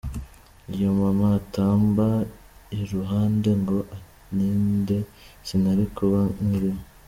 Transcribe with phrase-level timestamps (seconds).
[0.73, 2.05] Iyo mama atamba
[2.79, 4.97] iruhande ngo andinde
[5.47, 6.81] sinari kuba nkiriho.